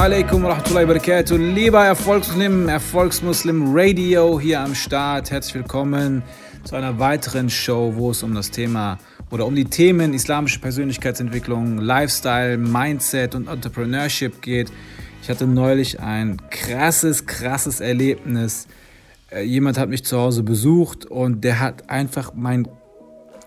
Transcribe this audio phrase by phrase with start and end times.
[0.00, 1.36] alaikum wa rahmatullahi wa barakatuh.
[1.36, 5.30] Lieber Erfolgsmuslim, Erfolgsmuslim Radio hier am Start.
[5.30, 6.22] Herzlich willkommen
[6.64, 8.96] zu einer weiteren Show, wo es um das Thema
[9.30, 14.72] oder um die Themen islamische Persönlichkeitsentwicklung, Lifestyle, Mindset und Entrepreneurship geht.
[15.22, 18.68] Ich hatte neulich ein krasses, krasses Erlebnis.
[19.30, 22.66] Äh, jemand hat mich zu Hause besucht und der hat einfach mein,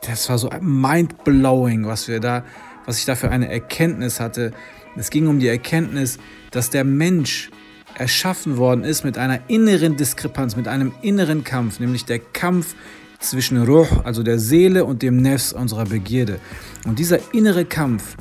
[0.07, 2.43] das war so mind-blowing, was wir da,
[2.85, 4.51] was ich da für eine Erkenntnis hatte.
[4.95, 6.19] Es ging um die Erkenntnis,
[6.51, 7.49] dass der Mensch
[7.95, 12.75] erschaffen worden ist mit einer inneren Diskrepanz, mit einem inneren Kampf, nämlich der Kampf
[13.19, 16.39] zwischen Ruh, also der Seele und dem Nefs unserer Begierde.
[16.85, 18.15] Und dieser innere Kampf,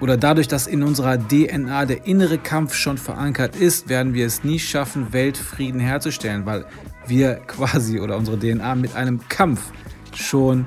[0.00, 4.44] oder dadurch, dass in unserer DNA der innere Kampf schon verankert ist, werden wir es
[4.44, 6.66] nie schaffen, Weltfrieden herzustellen, weil
[7.06, 9.72] wir quasi oder unsere DNA mit einem Kampf
[10.14, 10.66] schon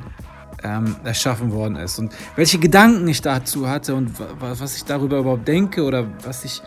[0.63, 1.99] ähm, erschaffen worden ist.
[1.99, 6.61] Und welche Gedanken ich dazu hatte und was ich darüber überhaupt denke oder was ich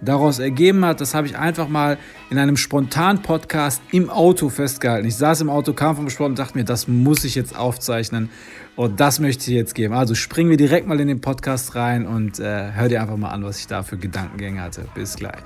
[0.00, 1.98] daraus ergeben hat, das habe ich einfach mal
[2.30, 5.06] in einem spontanen Podcast im Auto festgehalten.
[5.06, 8.30] Ich saß im Auto, kam vom Sport und dachte mir, das muss ich jetzt aufzeichnen
[8.76, 9.94] und das möchte ich jetzt geben.
[9.94, 13.30] Also springen wir direkt mal in den Podcast rein und äh, hör dir einfach mal
[13.30, 14.86] an, was ich da für Gedankengänge hatte.
[14.94, 15.42] Bis gleich.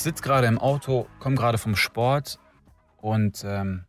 [0.00, 2.38] Ich sitze gerade im Auto, komme gerade vom Sport
[2.96, 3.84] und ähm,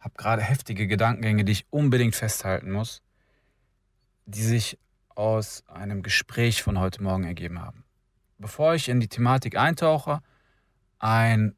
[0.00, 3.02] habe gerade heftige Gedankengänge, die ich unbedingt festhalten muss,
[4.26, 7.84] die sich aus einem Gespräch von heute Morgen ergeben haben.
[8.38, 10.22] Bevor ich in die Thematik eintauche,
[10.98, 11.54] ein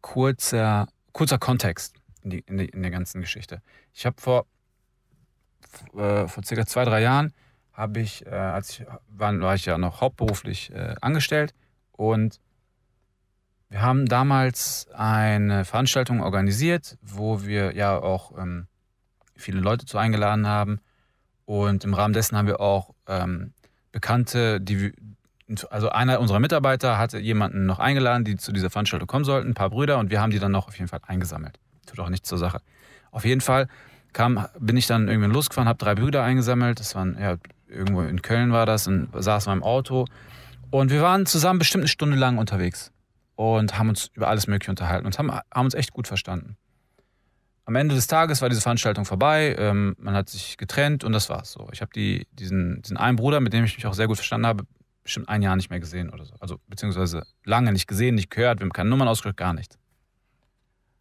[0.00, 3.62] kurzer, kurzer Kontext in, die, in, die, in der ganzen Geschichte.
[3.92, 4.46] Ich habe vor,
[5.94, 7.32] äh, vor circa zwei, drei Jahren,
[7.94, 11.54] ich, äh, als ich war, war ich ja noch hauptberuflich äh, angestellt
[11.92, 12.40] und
[13.72, 18.66] wir haben damals eine Veranstaltung organisiert, wo wir ja auch ähm,
[19.34, 20.78] viele Leute zu eingeladen haben.
[21.46, 23.54] Und im Rahmen dessen haben wir auch ähm,
[23.90, 24.92] Bekannte, die,
[25.70, 29.54] also einer unserer Mitarbeiter hatte jemanden noch eingeladen, die zu dieser Veranstaltung kommen sollten, ein
[29.54, 31.58] paar Brüder, und wir haben die dann noch auf jeden Fall eingesammelt.
[31.86, 32.60] Tut auch nichts zur Sache.
[33.10, 33.68] Auf jeden Fall
[34.12, 36.78] kam, bin ich dann irgendwann losgefahren, habe drei Brüder eingesammelt.
[36.78, 37.36] Das waren, ja,
[37.68, 40.04] irgendwo in Köln war das, und saßen wir im Auto.
[40.70, 42.92] Und wir waren zusammen bestimmt eine Stunde lang unterwegs
[43.36, 46.56] und haben uns über alles Mögliche unterhalten und haben, haben uns echt gut verstanden.
[47.64, 51.28] Am Ende des Tages war diese Veranstaltung vorbei, ähm, man hat sich getrennt und das
[51.28, 51.68] war's so.
[51.72, 54.46] Ich habe die, diesen, diesen einen Bruder, mit dem ich mich auch sehr gut verstanden
[54.46, 54.64] habe,
[55.04, 56.34] bestimmt ein Jahr nicht mehr gesehen oder so.
[56.40, 59.78] Also beziehungsweise lange nicht gesehen, nicht gehört, wir haben keine Nummern ausgedrückt, gar nichts.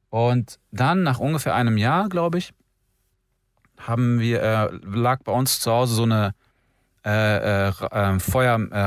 [0.09, 2.53] Und dann, nach ungefähr einem Jahr, glaube ich,
[3.77, 6.35] haben wir, äh, lag bei uns zu Hause so eine
[7.05, 8.77] äh, äh, ähm, Feuer, äh,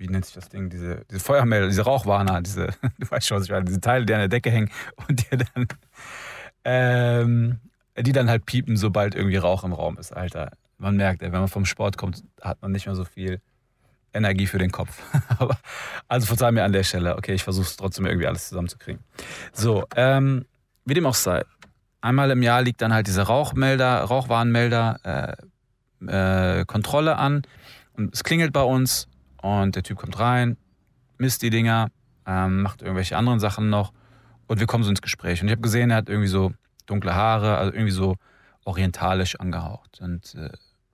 [0.00, 2.68] wie nennt sich das Ding, diese, diese Feuermelder, diese Rauchwarner, diese,
[2.98, 4.70] du weißt schon, was ich meine, diese Teile, die an der Decke hängen
[5.08, 5.68] und die dann,
[6.64, 7.60] ähm,
[7.96, 10.52] die dann halt piepen, sobald irgendwie Rauch im Raum ist, Alter.
[10.78, 13.42] Man merkt, wenn man vom Sport kommt, hat man nicht mehr so viel
[14.14, 15.02] Energie für den Kopf.
[16.08, 17.16] also verzeih mir an der Stelle.
[17.16, 19.04] Okay, ich versuche es trotzdem irgendwie alles zusammenzukriegen.
[19.52, 20.46] So, ähm,
[20.86, 21.44] wie dem auch sei.
[22.00, 25.36] Einmal im Jahr liegt dann halt dieser Rauchmelder, Rauchwarnmelder,
[26.00, 27.42] äh, äh, Kontrolle an.
[27.92, 29.09] Und es klingelt bei uns
[29.42, 30.56] und der Typ kommt rein,
[31.18, 31.88] misst die Dinger,
[32.26, 33.92] ähm, macht irgendwelche anderen Sachen noch
[34.46, 35.40] und wir kommen so ins Gespräch.
[35.42, 36.52] Und ich habe gesehen, er hat irgendwie so
[36.86, 38.16] dunkle Haare, also irgendwie so
[38.64, 40.00] orientalisch angehaucht.
[40.00, 40.50] Und äh,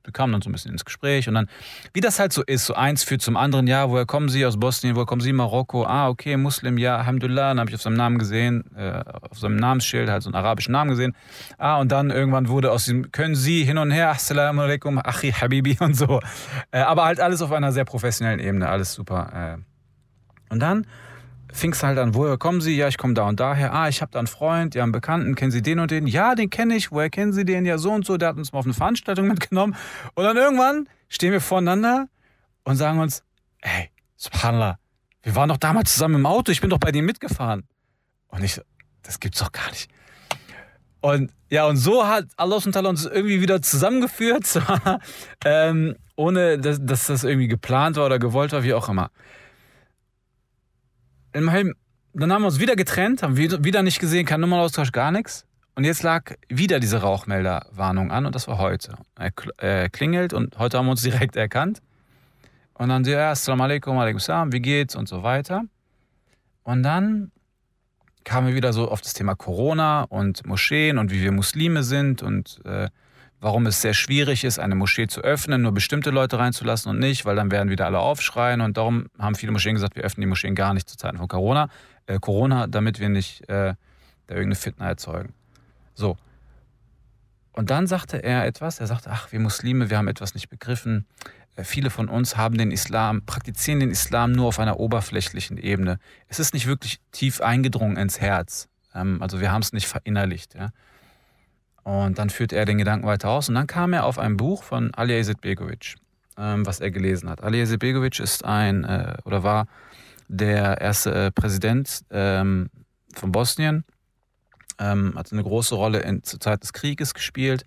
[0.07, 1.49] wir kamen dann so ein bisschen ins Gespräch und dann,
[1.93, 4.59] wie das halt so ist, so eins führt zum anderen, ja, woher kommen Sie aus
[4.59, 5.33] Bosnien, woher kommen Sie?
[5.33, 9.39] Marokko, ah, okay, Muslim, ja, Alhamdulillah, dann habe ich auf seinem Namen gesehen, äh, auf
[9.39, 11.15] seinem Namensschild halt so einen arabischen Namen gesehen,
[11.59, 15.33] ah, und dann irgendwann wurde aus diesem, können Sie hin und her, assalamu alaikum, achi,
[15.33, 16.21] habibi und so,
[16.71, 19.59] äh, aber halt alles auf einer sehr professionellen Ebene, alles super.
[19.59, 20.53] Äh.
[20.53, 20.87] Und dann
[21.57, 22.77] fing es halt an, woher kommen Sie?
[22.77, 23.73] Ja, ich komme da und daher.
[23.73, 26.07] Ah, ich habe da einen Freund, ja, einen Bekannten, kennen Sie den und den?
[26.07, 26.93] Ja, den kenne ich.
[26.93, 27.67] Woher kennen Sie den?
[27.67, 28.17] Ja, so und so.
[28.17, 29.75] Der hat uns mal auf eine Veranstaltung mitgenommen.
[30.15, 32.09] Und dann irgendwann stehen wir voreinander
[32.65, 33.23] und sagen uns,
[33.61, 34.79] ey, Subhanallah,
[35.23, 37.65] wir waren doch damals zusammen im Auto, ich bin doch bei denen mitgefahren.
[38.29, 38.61] Und ich,
[39.03, 39.91] das gibt's doch gar nicht.
[41.01, 44.61] Und ja, und so hat Allah uns irgendwie wieder zusammengeführt,
[45.45, 49.11] ähm, ohne dass, dass das irgendwie geplant war oder gewollt war, wie auch immer.
[51.37, 51.75] Immerhin,
[52.15, 55.45] dann haben wir uns wieder getrennt, haben wieder nicht gesehen, kein Nummernaustausch, gar nichts.
[55.75, 58.97] Und jetzt lag wieder diese Rauchmelderwarnung an und das war heute.
[59.59, 61.83] Er klingelt und heute haben wir uns direkt erkannt.
[62.73, 65.65] Und dann, ja, Assalamu alaikum, alaikum salam, wie geht's und so weiter.
[66.63, 67.33] Und dann
[68.25, 72.23] kamen wir wieder so auf das Thema Corona und Moscheen und wie wir Muslime sind
[72.23, 72.89] und äh,
[73.47, 77.25] warum es sehr schwierig ist, eine Moschee zu öffnen, nur bestimmte Leute reinzulassen und nicht,
[77.27, 80.27] weil dann werden wieder alle aufschreien und darum haben viele Moscheen gesagt, wir öffnen die
[80.27, 81.69] Moscheen gar nicht zu Zeiten von Corona,
[82.07, 83.75] äh, Corona, damit wir nicht äh,
[84.27, 85.33] da irgendeine Fitna erzeugen.
[85.95, 86.17] So.
[87.53, 91.07] Und dann sagte er etwas, er sagte, ach, wir Muslime, wir haben etwas nicht begriffen.
[91.55, 96.01] Äh, viele von uns haben den Islam, praktizieren den Islam nur auf einer oberflächlichen Ebene.
[96.27, 98.69] Es ist nicht wirklich tief eingedrungen ins Herz.
[98.93, 100.57] Ähm, also wir haben es nicht verinnerlicht.
[101.87, 104.65] Und dann führte er den Gedanken weiter aus und dann kam er auf ein Buch
[104.65, 105.95] von Ali Begovic,
[106.37, 107.45] ähm, was er gelesen hat.
[107.45, 109.69] Ali Begovic ist ein äh, oder war
[110.27, 112.71] der erste äh, Präsident ähm,
[113.15, 113.85] von Bosnien,
[114.81, 117.65] ähm, hat eine große Rolle in, zur Zeit des Krieges gespielt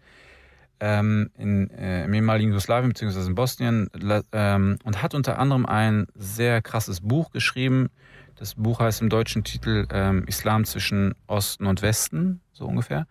[0.81, 3.25] ähm, in, äh, im ehemaligen Jugoslawien bzw.
[3.25, 3.89] in Bosnien
[4.33, 7.87] ähm, und hat unter anderem ein sehr krasses Buch geschrieben.
[8.35, 13.07] Das Buch heißt im deutschen Titel ähm, Islam zwischen Osten und Westen, so ungefähr.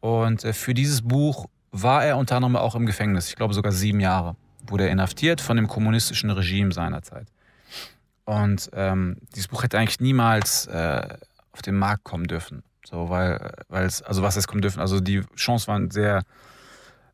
[0.00, 3.28] Und äh, für dieses Buch war er unter anderem auch im Gefängnis.
[3.28, 4.36] Ich glaube sogar sieben Jahre
[4.66, 7.26] wurde er inhaftiert von dem kommunistischen Regime seinerzeit.
[8.24, 11.08] Und ähm, dieses Buch hätte eigentlich niemals äh,
[11.52, 12.62] auf den Markt kommen dürfen.
[12.84, 16.22] So, weil, weil es, also was es kommen dürfen, also die Chancen waren sehr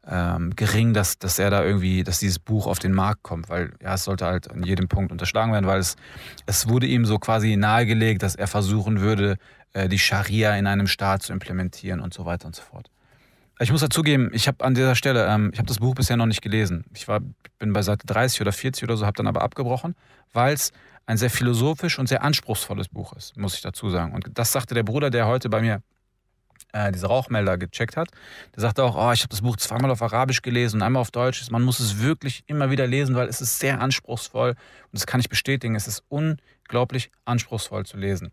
[0.09, 3.73] ähm, gering, dass, dass er da irgendwie, dass dieses Buch auf den Markt kommt, weil
[3.83, 5.97] ja, es sollte halt an jedem Punkt unterschlagen werden, weil es,
[6.47, 9.37] es wurde ihm so quasi nahegelegt, dass er versuchen würde,
[9.89, 12.91] die Scharia in einem Staat zu implementieren und so weiter und so fort.
[13.59, 16.27] Ich muss dazugeben, ich habe an dieser Stelle, ähm, ich habe das Buch bisher noch
[16.27, 16.85] nicht gelesen.
[16.95, 17.21] Ich war,
[17.59, 19.95] bin bei Seite 30 oder 40 oder so, habe dann aber abgebrochen,
[20.33, 20.73] weil es
[21.07, 24.13] ein sehr philosophisch und sehr anspruchsvolles Buch ist, muss ich dazu sagen.
[24.13, 25.81] Und das sagte der Bruder, der heute bei mir
[26.73, 28.11] äh, diese Rauchmelder gecheckt hat.
[28.55, 31.11] Der sagte auch, oh, ich habe das Buch zweimal auf Arabisch gelesen und einmal auf
[31.11, 31.51] Deutsch.
[31.51, 34.51] Man muss es wirklich immer wieder lesen, weil es ist sehr anspruchsvoll.
[34.51, 34.59] Und
[34.93, 38.33] das kann ich bestätigen, es ist unglaublich anspruchsvoll zu lesen.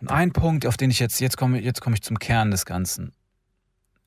[0.00, 2.64] Und ein Punkt, auf den ich jetzt, jetzt komme, jetzt komme ich zum Kern des
[2.64, 3.12] Ganzen.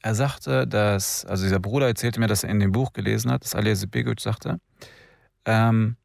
[0.02, 3.44] Er sagte, dass, also dieser Bruder erzählte mir, dass er in dem Buch gelesen hat,
[3.44, 4.60] dass Alija Begovic sagte,
[5.46, 5.96] ähm,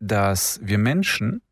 [0.00, 1.42] dass wir Menschen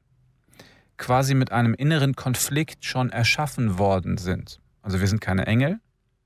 [0.97, 4.61] quasi mit einem inneren Konflikt schon erschaffen worden sind.
[4.83, 5.81] Also wir sind keine Engel,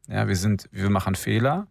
[0.09, 1.67] ja, wir sind, wir machen Fehler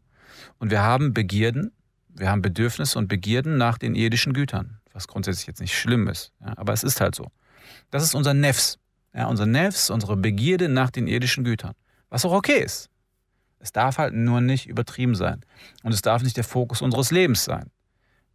[0.59, 1.71] und wir haben Begierden,
[2.09, 6.33] wir haben Bedürfnisse und Begierden nach den irdischen Gütern, was grundsätzlich jetzt nicht schlimm ist,
[6.41, 7.31] ja, aber es ist halt so.
[7.89, 8.77] Das ist unser Nefs,
[9.13, 11.73] ja, unser Nefs, unsere Begierde nach den irdischen Gütern.
[12.09, 12.89] Was auch okay ist.
[13.59, 15.41] Es darf halt nur nicht übertrieben sein.
[15.83, 17.69] Und es darf nicht der Fokus unseres Lebens sein.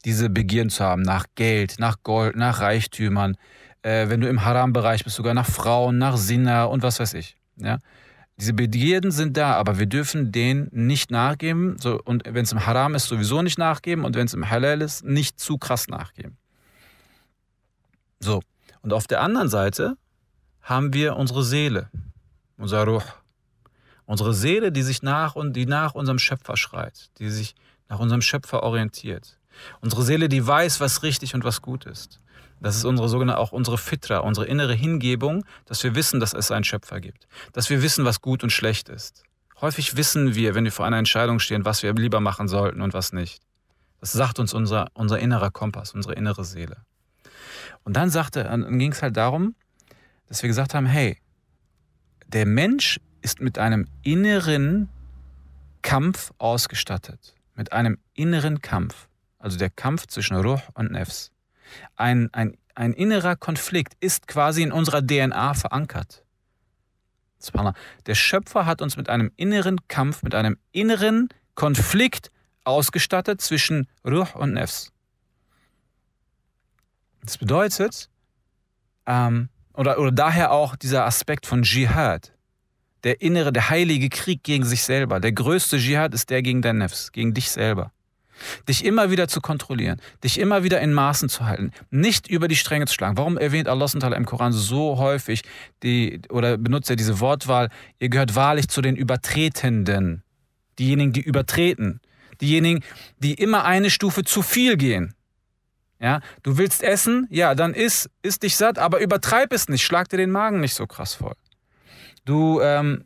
[0.05, 3.37] Diese Begierden zu haben nach Geld, nach Gold, nach Reichtümern.
[3.83, 7.37] Äh, wenn du im Haram-Bereich bist, sogar nach Frauen, nach Sinna und was weiß ich.
[7.57, 7.79] Ja?
[8.39, 11.77] Diese Begierden sind da, aber wir dürfen denen nicht nachgeben.
[11.81, 14.05] So, und wenn es im Haram ist, sowieso nicht nachgeben.
[14.05, 16.37] Und wenn es im Halal ist, nicht zu krass nachgeben.
[18.21, 18.43] So.
[18.83, 19.97] Und auf der anderen Seite
[20.67, 21.89] haben wir unsere Seele,
[22.59, 23.03] unser Ruh.
[24.05, 27.55] Unsere Seele, die sich nach und die nach unserem Schöpfer schreit, die sich
[27.89, 29.39] nach unserem Schöpfer orientiert.
[29.81, 32.21] Unsere Seele, die weiß, was richtig und was gut ist.
[32.61, 36.51] Das ist unsere sogenannte auch unsere Fitra, unsere innere Hingebung, dass wir wissen, dass es
[36.51, 39.23] einen Schöpfer gibt, dass wir wissen, was gut und schlecht ist.
[39.61, 42.93] Häufig wissen wir, wenn wir vor einer Entscheidung stehen, was wir lieber machen sollten und
[42.93, 43.41] was nicht.
[44.01, 46.79] Das sagt uns unser, unser innerer Kompass, unsere innere Seele.
[47.85, 49.55] Und dann sagte, dann ging es halt darum,
[50.29, 51.19] dass wir gesagt haben, hey,
[52.27, 54.89] der Mensch ist mit einem inneren
[55.83, 57.35] Kampf ausgestattet.
[57.55, 59.09] Mit einem inneren Kampf.
[59.39, 61.31] Also der Kampf zwischen Ruh und Nefs.
[61.95, 66.25] Ein, ein, ein innerer Konflikt ist quasi in unserer DNA verankert.
[68.07, 72.31] Der Schöpfer hat uns mit einem inneren Kampf, mit einem inneren Konflikt
[72.65, 74.93] ausgestattet zwischen Ruh und Nefs.
[77.23, 78.09] Das bedeutet,
[79.07, 82.33] ähm, oder, oder daher auch dieser Aspekt von Dschihad.
[83.05, 85.21] Der innere, der heilige Krieg gegen sich selber.
[85.21, 87.93] Der größte Dschihad ist der gegen dein Nefs, gegen dich selber.
[88.69, 92.57] Dich immer wieder zu kontrollieren, dich immer wieder in Maßen zu halten, nicht über die
[92.57, 93.17] Stränge zu schlagen.
[93.17, 95.43] Warum erwähnt Allah im Koran so häufig
[95.83, 100.23] die, oder benutzt er diese Wortwahl, ihr gehört wahrlich zu den Übertretenden,
[100.79, 102.01] diejenigen, die übertreten,
[102.41, 102.85] diejenigen,
[103.19, 105.16] die immer eine Stufe zu viel gehen.
[105.99, 110.09] Ja, du willst essen, ja, dann iss, iss dich satt, aber übertreib es nicht, schlag
[110.09, 111.35] dir den Magen nicht so krass voll.
[112.27, 113.05] Du, ähm,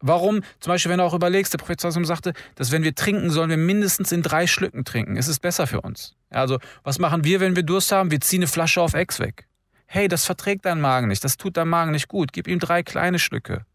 [0.00, 3.50] warum, zum Beispiel, wenn du auch überlegst, der Prophet sagte, dass wenn wir trinken, sollen
[3.50, 5.16] wir mindestens in drei Schlücken trinken.
[5.16, 6.14] Es ist besser für uns.
[6.30, 8.10] Also, was machen wir, wenn wir Durst haben?
[8.10, 9.46] Wir ziehen eine Flasche auf Ex weg.
[9.86, 12.32] Hey, das verträgt dein Magen nicht, das tut dein Magen nicht gut.
[12.32, 13.66] Gib ihm drei kleine Schlücke.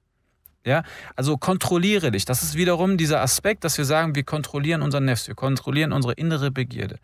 [0.66, 0.84] Ja,
[1.16, 2.26] also kontrolliere dich.
[2.26, 6.14] Das ist wiederum dieser Aspekt, dass wir sagen, wir kontrollieren unseren Nefs, wir kontrollieren unsere
[6.14, 7.00] innere Begierde.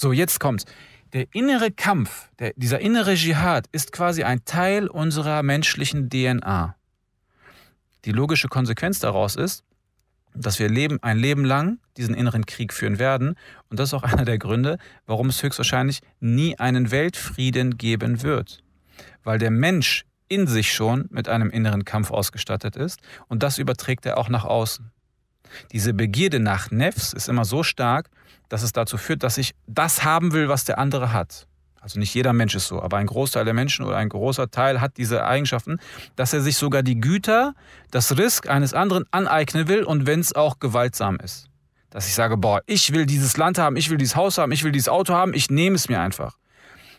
[0.00, 0.64] So, jetzt kommt's.
[1.12, 6.74] Der innere Kampf, der, dieser innere Dschihad ist quasi ein Teil unserer menschlichen DNA.
[8.06, 9.62] Die logische Konsequenz daraus ist,
[10.34, 13.34] dass wir leben, ein Leben lang diesen inneren Krieg führen werden.
[13.68, 18.62] Und das ist auch einer der Gründe, warum es höchstwahrscheinlich nie einen Weltfrieden geben wird.
[19.22, 24.06] Weil der Mensch in sich schon mit einem inneren Kampf ausgestattet ist und das überträgt
[24.06, 24.92] er auch nach außen.
[25.72, 28.10] Diese Begierde nach Nefs ist immer so stark,
[28.48, 31.46] dass es dazu führt, dass ich das haben will, was der andere hat.
[31.80, 34.82] Also nicht jeder Mensch ist so, aber ein Großteil der Menschen oder ein großer Teil
[34.82, 35.78] hat diese Eigenschaften,
[36.14, 37.54] dass er sich sogar die Güter,
[37.90, 41.48] das Risk eines anderen aneignen will und wenn es auch gewaltsam ist.
[41.88, 44.62] Dass ich sage, boah, ich will dieses Land haben, ich will dieses Haus haben, ich
[44.62, 46.36] will dieses Auto haben, ich nehme es mir einfach.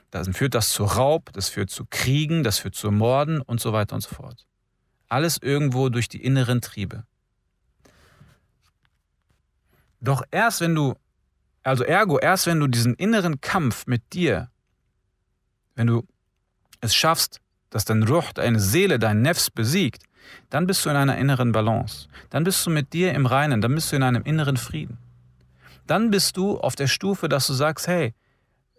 [0.10, 3.72] Dann führt das zu Raub, das führt zu Kriegen, das führt zu Morden und so
[3.74, 4.46] weiter und so fort.
[5.08, 7.06] Alles irgendwo durch die inneren Triebe.
[10.02, 10.96] Doch erst wenn du,
[11.64, 14.52] also ergo, erst wenn du diesen inneren Kampf mit dir
[15.76, 16.08] wenn du
[16.82, 17.40] es schaffst,
[17.70, 20.04] dass dein Ruh, deine Seele, dein Nefs besiegt,
[20.50, 22.08] dann bist du in einer inneren Balance.
[22.30, 24.98] Dann bist du mit dir im Reinen, dann bist du in einem inneren Frieden.
[25.88, 28.14] Dann bist du auf der Stufe, dass du sagst, hey,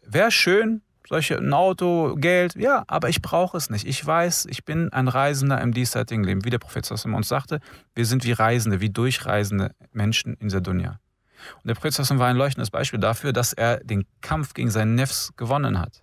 [0.07, 3.87] wäre schön, solche ein Auto, Geld, ja, aber ich brauche es nicht.
[3.87, 6.45] Ich weiß, ich bin ein Reisender im diesseitigen Leben.
[6.45, 7.61] Wie der Prophet Sassam uns sagte,
[7.95, 11.01] wir sind wie Reisende, wie durchreisende Menschen in der Dunja.
[11.57, 14.95] Und der Prophet Sassam war ein leuchtendes Beispiel dafür, dass er den Kampf gegen seinen
[14.95, 16.03] Nefs gewonnen hat.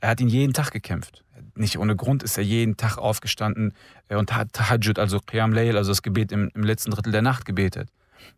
[0.00, 1.24] Er hat ihn jeden Tag gekämpft.
[1.54, 3.72] Nicht ohne Grund ist er jeden Tag aufgestanden
[4.08, 7.22] äh, und hat Tahajjud, also Qiyam Layl, also das Gebet im, im letzten Drittel der
[7.22, 7.90] Nacht gebetet.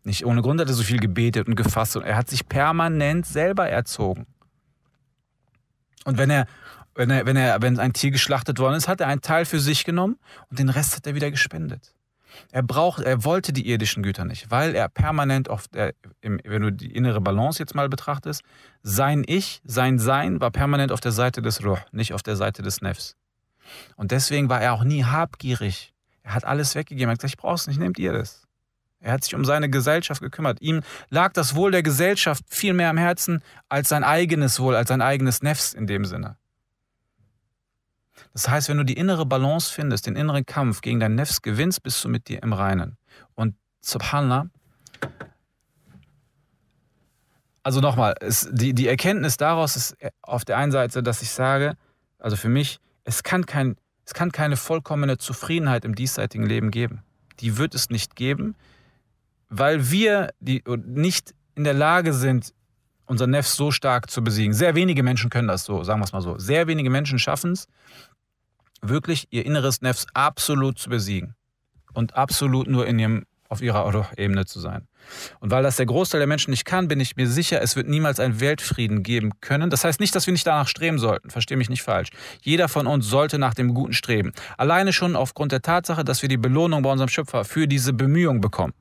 [0.03, 3.25] Nicht ohne Grund hat er so viel gebetet und gefasst und er hat sich permanent
[3.25, 4.25] selber erzogen.
[6.05, 6.47] Und wenn er,
[6.95, 9.59] wenn er, wenn er, wenn ein Tier geschlachtet worden ist, hat er einen Teil für
[9.59, 10.17] sich genommen
[10.49, 11.93] und den Rest hat er wieder gespendet.
[12.51, 16.71] Er braucht, er wollte die irdischen Güter nicht, weil er permanent auf der, wenn du
[16.71, 18.41] die innere Balance jetzt mal betrachtest,
[18.83, 22.61] sein Ich, sein Sein war permanent auf der Seite des Ruh, nicht auf der Seite
[22.61, 23.15] des Nefs.
[23.95, 25.93] Und deswegen war er auch nie habgierig.
[26.23, 27.09] Er hat alles weggegeben.
[27.09, 28.47] Er hat gesagt, ich brauch's nicht, nehmt ihr das.
[28.99, 30.61] Er hat sich um seine Gesellschaft gekümmert.
[30.61, 34.89] Ihm lag das Wohl der Gesellschaft viel mehr am Herzen als sein eigenes Wohl, als
[34.89, 36.35] sein eigenes Nefs in dem Sinne.
[38.33, 41.83] Das heißt, wenn du die innere Balance findest, den inneren Kampf gegen dein Nefs gewinnst,
[41.83, 42.97] bist du mit dir im Reinen.
[43.35, 44.49] Und subhanallah,
[47.63, 48.15] also nochmal,
[48.51, 51.75] die, die Erkenntnis daraus ist auf der einen Seite, dass ich sage,
[52.17, 57.03] also für mich, es kann, kein, es kann keine vollkommene Zufriedenheit im diesseitigen Leben geben.
[57.39, 58.55] Die wird es nicht geben,
[59.49, 62.53] weil wir die nicht in der Lage sind,
[63.09, 64.53] unser Nefs so stark zu besiegen.
[64.53, 66.37] Sehr wenige Menschen können das so, sagen wir es mal so.
[66.37, 67.67] Sehr wenige Menschen schaffen es,
[68.81, 71.35] wirklich ihr inneres Nefs absolut zu besiegen
[71.93, 74.87] und absolut nur in ihrem, auf ihrer Ebene zu sein.
[75.39, 77.87] Und weil das der Großteil der Menschen nicht kann, bin ich mir sicher, es wird
[77.87, 79.71] niemals einen Weltfrieden geben können.
[79.71, 81.31] Das heißt nicht, dass wir nicht danach streben sollten.
[81.31, 82.09] Verstehe mich nicht falsch.
[82.43, 84.33] Jeder von uns sollte nach dem Guten streben.
[84.57, 88.39] Alleine schon aufgrund der Tatsache, dass wir die Belohnung bei unserem Schöpfer für diese Bemühung
[88.39, 88.73] bekommen.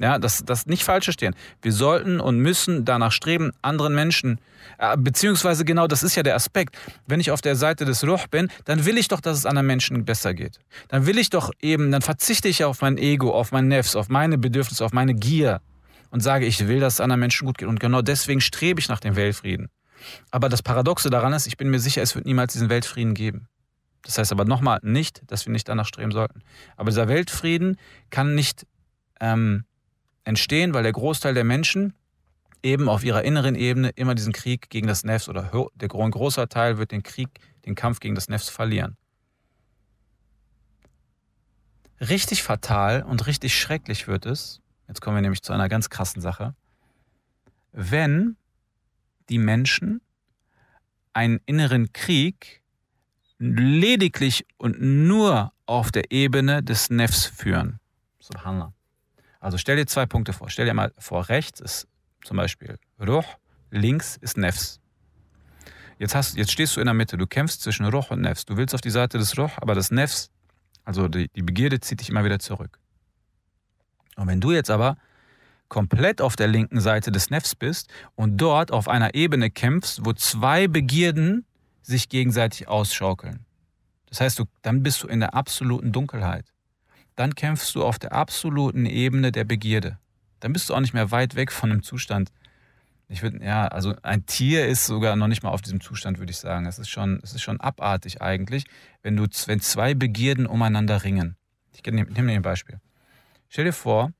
[0.00, 1.36] Ja, das, das nicht falsch verstehen.
[1.62, 4.40] Wir sollten und müssen danach streben, anderen Menschen,
[4.78, 6.76] äh, beziehungsweise genau das ist ja der Aspekt.
[7.06, 9.68] Wenn ich auf der Seite des Ruh bin, dann will ich doch, dass es anderen
[9.68, 10.58] Menschen besser geht.
[10.88, 14.08] Dann will ich doch eben, dann verzichte ich auf mein Ego, auf mein Nefs, auf
[14.08, 15.60] meine Bedürfnisse, auf meine Gier
[16.10, 17.68] und sage, ich will, dass es anderen Menschen gut geht.
[17.68, 19.68] Und genau deswegen strebe ich nach dem Weltfrieden.
[20.30, 23.48] Aber das Paradoxe daran ist, ich bin mir sicher, es wird niemals diesen Weltfrieden geben.
[24.02, 26.42] Das heißt aber nochmal nicht, dass wir nicht danach streben sollten.
[26.76, 27.78] Aber dieser Weltfrieden
[28.10, 28.66] kann nicht
[29.20, 29.64] ähm,
[30.24, 31.94] entstehen, weil der Großteil der Menschen
[32.62, 36.78] eben auf ihrer inneren Ebene immer diesen Krieg gegen das Nefs oder der großer Teil
[36.78, 37.28] wird den Krieg,
[37.66, 38.96] den Kampf gegen das Nefs verlieren.
[42.00, 46.20] Richtig fatal und richtig schrecklich wird es, jetzt kommen wir nämlich zu einer ganz krassen
[46.22, 46.54] Sache,
[47.72, 48.36] wenn
[49.28, 50.00] die Menschen
[51.12, 52.62] einen inneren Krieg
[53.38, 57.78] lediglich und nur auf der Ebene des Nefs führen.
[58.20, 58.72] Subhanallah.
[59.44, 60.48] Also stell dir zwei Punkte vor.
[60.48, 61.86] Stell dir mal vor, rechts ist
[62.24, 63.22] zum Beispiel Ruh,
[63.70, 64.80] links ist Nefs.
[65.98, 68.46] Jetzt, hast, jetzt stehst du in der Mitte, du kämpfst zwischen Ruh und Nefs.
[68.46, 70.30] Du willst auf die Seite des Ruh, aber das Nefs,
[70.86, 72.78] also die, die Begierde, zieht dich immer wieder zurück.
[74.16, 74.96] Und wenn du jetzt aber
[75.68, 80.14] komplett auf der linken Seite des Nefs bist und dort auf einer Ebene kämpfst, wo
[80.14, 81.44] zwei Begierden
[81.82, 83.44] sich gegenseitig ausschaukeln.
[84.06, 86.53] Das heißt, du, dann bist du in der absoluten Dunkelheit
[87.16, 89.98] dann kämpfst du auf der absoluten Ebene der Begierde.
[90.40, 92.32] Dann bist du auch nicht mehr weit weg von einem Zustand.
[93.08, 96.30] Ich würde, ja, also ein Tier ist sogar noch nicht mal auf diesem Zustand, würde
[96.30, 96.66] ich sagen.
[96.66, 98.64] Es ist schon, es ist schon abartig eigentlich,
[99.02, 101.36] wenn du, wenn zwei Begierden umeinander ringen.
[101.72, 102.80] Ich nehme nehm dir ein Beispiel.
[103.48, 104.12] Stell dir vor,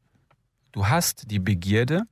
[0.73, 2.03] du hast die Begierde,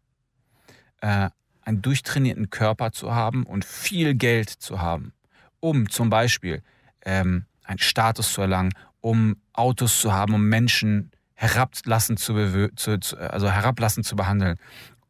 [1.01, 1.31] äh,
[1.63, 5.13] einen durchtrainierten Körper zu haben und viel Geld zu haben,
[5.61, 6.63] um zum Beispiel
[7.05, 8.73] ähm, einen Status zu erlangen,
[9.03, 14.57] um Autos zu haben, um Menschen herablassen zu, zu, also herablassen zu behandeln.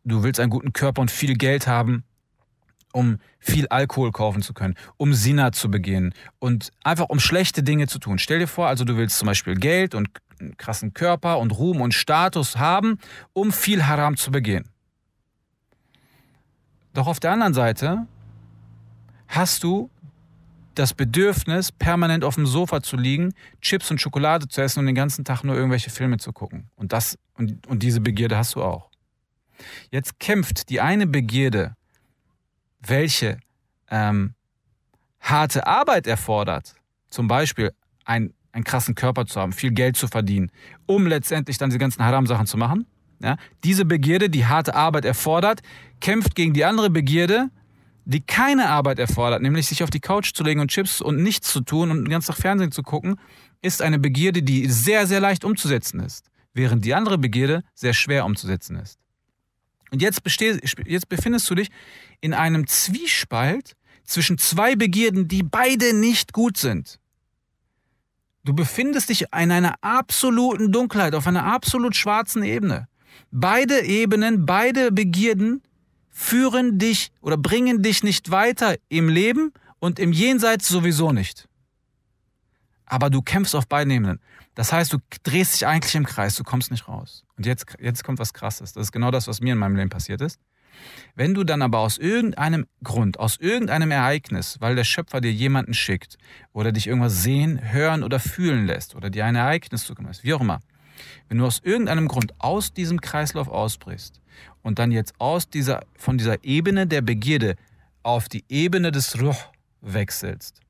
[0.02, 2.02] Du willst einen guten Körper und viel Geld haben,
[2.92, 7.86] um viel Alkohol kaufen zu können, um Sina zu begehen und einfach um schlechte Dinge
[7.86, 8.18] zu tun.
[8.18, 10.08] Stell dir vor, also du willst zum Beispiel Geld und
[10.40, 12.98] einen krassen Körper und Ruhm und Status haben,
[13.32, 14.64] um viel Haram zu begehen.
[16.94, 18.06] Doch auf der anderen Seite
[19.28, 19.90] hast du
[20.74, 24.94] das Bedürfnis, permanent auf dem Sofa zu liegen, Chips und Schokolade zu essen und den
[24.94, 26.70] ganzen Tag nur irgendwelche Filme zu gucken.
[26.76, 28.90] Und, das, und, und diese Begierde hast du auch.
[29.90, 31.76] Jetzt kämpft die eine Begierde,
[32.80, 33.38] welche
[33.90, 34.34] ähm,
[35.20, 36.74] harte Arbeit erfordert,
[37.10, 37.72] zum Beispiel
[38.04, 40.50] ein, einen krassen Körper zu haben, viel Geld zu verdienen,
[40.86, 42.86] um letztendlich dann die ganzen Haram-Sachen zu machen.
[43.20, 43.36] Ja?
[43.64, 45.60] Diese Begierde, die harte Arbeit erfordert,
[46.00, 47.50] kämpft gegen die andere Begierde,
[48.04, 51.52] die keine Arbeit erfordert, nämlich sich auf die Couch zu legen und Chips und nichts
[51.52, 53.16] zu tun und den ganzen Tag Fernsehen zu gucken,
[53.60, 58.24] ist eine Begierde, die sehr, sehr leicht umzusetzen ist, während die andere Begierde sehr schwer
[58.24, 58.98] umzusetzen ist.
[59.90, 60.22] Und jetzt,
[60.86, 61.68] jetzt befindest du dich
[62.20, 66.98] in einem Zwiespalt zwischen zwei Begierden, die beide nicht gut sind.
[68.44, 72.88] Du befindest dich in einer absoluten Dunkelheit, auf einer absolut schwarzen Ebene.
[73.30, 75.62] Beide Ebenen, beide Begierden
[76.12, 81.48] führen dich oder bringen dich nicht weiter im Leben und im Jenseits sowieso nicht.
[82.86, 84.20] Aber du kämpfst auf beiden Ebenen.
[84.54, 87.24] Das heißt, du drehst dich eigentlich im Kreis, du kommst nicht raus.
[87.38, 88.74] Und jetzt, jetzt kommt was Krasses.
[88.74, 90.38] Das ist genau das, was mir in meinem Leben passiert ist.
[91.14, 95.74] Wenn du dann aber aus irgendeinem Grund, aus irgendeinem Ereignis, weil der Schöpfer dir jemanden
[95.74, 96.16] schickt
[96.52, 100.34] oder dich irgendwas sehen, hören oder fühlen lässt oder dir ein Ereignis zukommen lässt, wie
[100.34, 100.60] auch immer,
[101.28, 104.20] wenn du aus irgendeinem Grund aus diesem Kreislauf ausbrichst
[104.62, 107.56] und dann jetzt aus dieser, von dieser Ebene der Begierde
[108.02, 109.34] auf die Ebene des Ruh
[109.80, 110.60] wechselst,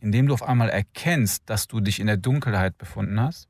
[0.00, 3.48] indem du auf einmal erkennst, dass du dich in der Dunkelheit befunden hast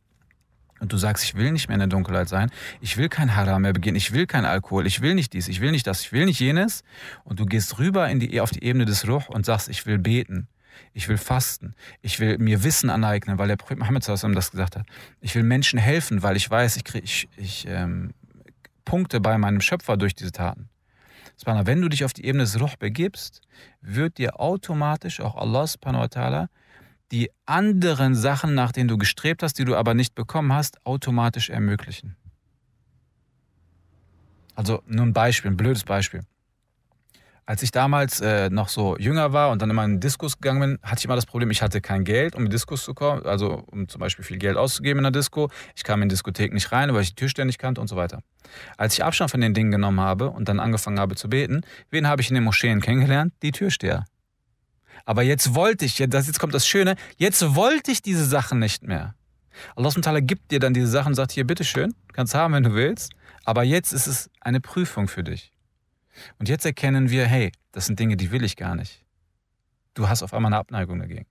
[0.81, 2.50] und du sagst, ich will nicht mehr in der Dunkelheit sein,
[2.81, 5.61] ich will kein Haram mehr begehen, ich will kein Alkohol, ich will nicht dies, ich
[5.61, 6.85] will nicht das, ich will nicht jenes
[7.25, 9.99] und du gehst rüber in die, auf die Ebene des Ruh und sagst, ich will
[9.99, 10.49] beten,
[10.92, 14.87] ich will fasten, ich will mir Wissen aneignen, weil der Prophet Muhammad das gesagt hat.
[15.20, 18.12] Ich will Menschen helfen, weil ich weiß, ich, krieg, ich, ich ähm,
[18.85, 20.68] Punkte bei meinem Schöpfer durch diese Taten.
[21.44, 23.42] Wenn du dich auf die Ebene des Ruh begibst,
[23.81, 26.48] wird dir automatisch auch Allah subhanahu wa ta'ala
[27.11, 31.48] die anderen Sachen, nach denen du gestrebt hast, die du aber nicht bekommen hast, automatisch
[31.48, 32.16] ermöglichen.
[34.54, 36.22] Also nur ein Beispiel, ein blödes Beispiel.
[37.48, 40.78] Als ich damals äh, noch so jünger war und dann immer in Diskus gegangen bin,
[40.82, 43.64] hatte ich immer das Problem, ich hatte kein Geld, um in Diskus zu kommen, also
[43.70, 45.48] um zum Beispiel viel Geld auszugeben in der Disco.
[45.74, 48.20] Ich kam in Diskothek nicht rein, weil ich die Türsteher nicht kannte und so weiter.
[48.76, 52.06] Als ich Abstand von den Dingen genommen habe und dann angefangen habe zu beten, wen
[52.06, 53.32] habe ich in den Moscheen kennengelernt?
[53.42, 54.04] Die Türsteher.
[55.06, 59.14] Aber jetzt wollte ich, jetzt kommt das Schöne, jetzt wollte ich diese Sachen nicht mehr.
[59.74, 62.74] Allah Ta'ala gibt dir dann diese Sachen und sagt, hier, bitteschön, kannst haben, wenn du
[62.74, 63.12] willst,
[63.46, 65.50] aber jetzt ist es eine Prüfung für dich.
[66.38, 69.04] Und jetzt erkennen wir, hey, das sind Dinge, die will ich gar nicht.
[69.94, 71.26] Du hast auf einmal eine Abneigung dagegen.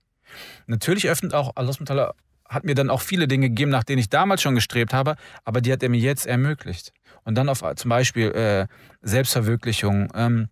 [0.66, 2.12] Natürlich öffnet auch Allah
[2.48, 5.60] hat mir dann auch viele Dinge gegeben, nach denen ich damals schon gestrebt habe, aber
[5.60, 6.92] die hat er mir jetzt ermöglicht.
[7.24, 8.66] Und dann auf zum Beispiel äh,
[9.02, 10.48] Selbstverwirklichung, ähm,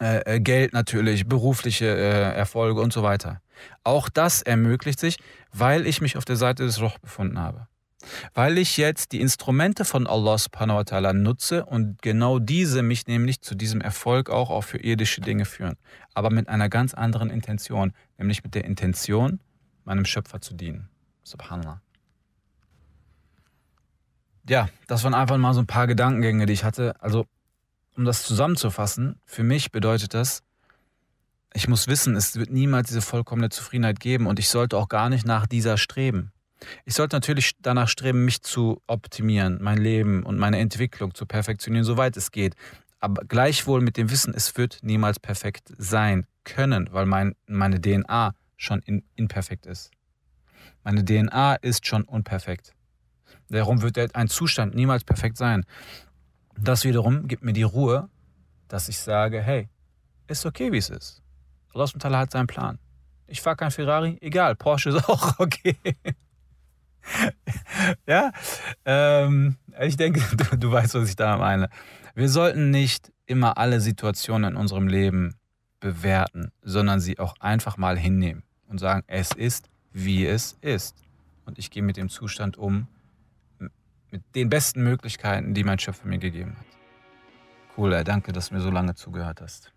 [0.00, 3.40] äh, äh Geld natürlich, berufliche äh, Erfolge und so weiter.
[3.82, 5.18] Auch das ermöglicht sich,
[5.52, 7.66] weil ich mich auf der Seite des Roch befunden habe.
[8.34, 13.06] Weil ich jetzt die Instrumente von Allah subhanahu wa ta'ala nutze und genau diese mich
[13.06, 15.76] nämlich zu diesem Erfolg auch, auch für irdische Dinge führen.
[16.14, 19.40] Aber mit einer ganz anderen Intention, nämlich mit der Intention,
[19.84, 20.88] meinem Schöpfer zu dienen.
[21.24, 21.80] Subhanallah.
[24.48, 27.00] Ja, das waren einfach mal so ein paar Gedankengänge, die ich hatte.
[27.00, 27.26] Also,
[27.96, 30.42] um das zusammenzufassen, für mich bedeutet das,
[31.54, 35.10] ich muss wissen, es wird niemals diese vollkommene Zufriedenheit geben und ich sollte auch gar
[35.10, 36.32] nicht nach dieser streben.
[36.84, 41.84] Ich sollte natürlich danach streben, mich zu optimieren, mein Leben und meine Entwicklung zu perfektionieren,
[41.84, 42.54] soweit es geht.
[43.00, 48.34] Aber gleichwohl mit dem Wissen, es wird niemals perfekt sein können, weil mein, meine DNA
[48.56, 49.90] schon in, imperfekt ist.
[50.84, 52.74] Meine DNA ist schon unperfekt.
[53.48, 55.64] Darum wird ein Zustand niemals perfekt sein.
[56.58, 58.08] Das wiederum gibt mir die Ruhe,
[58.68, 59.68] dass ich sage, hey,
[60.28, 61.22] ist okay, wie es ist.
[61.74, 62.78] Allah hat seinen Plan.
[63.26, 65.76] Ich fahre kein Ferrari, egal, Porsche ist auch okay.
[68.06, 68.32] ja,
[68.84, 71.68] ähm, ich denke, du, du weißt, was ich da meine.
[72.14, 75.34] Wir sollten nicht immer alle Situationen in unserem Leben
[75.80, 80.96] bewerten, sondern sie auch einfach mal hinnehmen und sagen, es ist, wie es ist.
[81.44, 82.86] Und ich gehe mit dem Zustand um,
[84.10, 86.66] mit den besten Möglichkeiten, die mein Schöpfer mir gegeben hat.
[87.76, 89.72] Cool, danke, dass du mir so lange zugehört hast.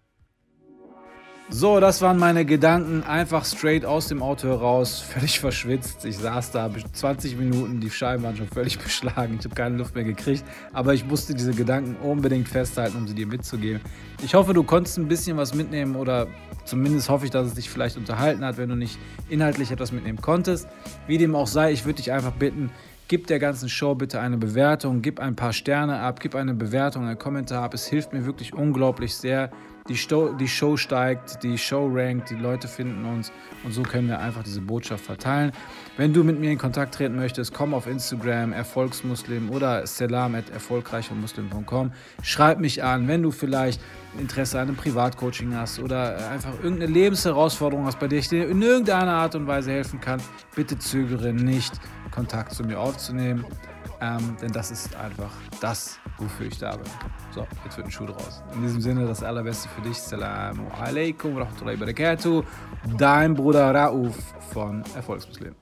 [1.49, 6.03] So, das waren meine Gedanken, einfach straight aus dem Auto heraus, völlig verschwitzt.
[6.03, 9.93] Ich saß da 20 Minuten, die Scheiben waren schon völlig beschlagen, ich habe keine Luft
[9.93, 13.79] mehr gekriegt, aber ich musste diese Gedanken unbedingt festhalten, um sie dir mitzugeben.
[14.23, 16.27] Ich hoffe, du konntest ein bisschen was mitnehmen oder
[16.65, 18.97] zumindest hoffe ich, dass es dich vielleicht unterhalten hat, wenn du nicht
[19.29, 20.67] inhaltlich etwas mitnehmen konntest.
[21.05, 22.71] Wie dem auch sei, ich würde dich einfach bitten,
[23.07, 27.05] Gib der ganzen Show bitte eine Bewertung, gib ein paar Sterne ab, gib eine Bewertung,
[27.05, 27.75] einen Kommentar ab.
[27.75, 29.51] Es hilft mir wirklich unglaublich sehr.
[29.87, 33.31] Die Show, die Show steigt, die Show rankt, die Leute finden uns
[33.63, 35.51] und so können wir einfach diese Botschaft verteilen.
[35.95, 41.91] Wenn du mit mir in Kontakt treten möchtest, komm auf Instagram, Erfolgsmuslim oder selam.erfolgreichermuslim.com.
[42.23, 43.79] Schreib mich an, wenn du vielleicht
[44.19, 48.61] Interesse an einem Privatcoaching hast oder einfach irgendeine Lebensherausforderung hast, bei der ich dir in
[48.61, 50.21] irgendeiner Art und Weise helfen kann.
[50.55, 51.73] Bitte zögere nicht,
[52.11, 53.45] Kontakt zu mir aufzunehmen,
[54.01, 56.89] ähm, denn das ist einfach das, wofür ich da bin.
[57.33, 58.43] So, jetzt wird ein Schuh draus.
[58.53, 59.97] In diesem Sinne, das Allerbeste für dich.
[59.97, 62.43] Assalamu alaikum wa rahmatullahi wa barakatuh.
[62.97, 64.15] Dein Bruder Rauf
[64.53, 65.55] von Erfolgsmuslim.